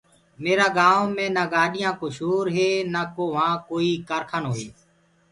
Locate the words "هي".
2.55-2.67, 4.57-4.67